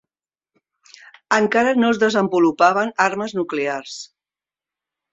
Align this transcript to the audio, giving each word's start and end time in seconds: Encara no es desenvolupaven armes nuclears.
Encara 1.37 1.75
no 1.83 1.93
es 1.97 2.01
desenvolupaven 2.05 2.93
armes 3.09 3.39
nuclears. 3.41 4.03